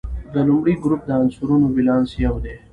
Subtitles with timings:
[0.33, 2.55] د لومړي ګروپ د عنصرونو ولانس یو دی.